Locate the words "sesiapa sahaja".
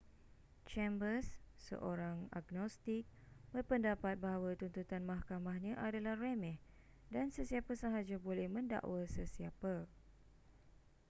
7.35-8.15